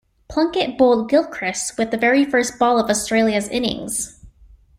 [0.29, 4.19] Plunkett bowled Gilchrist with the very first ball of Australia's innings.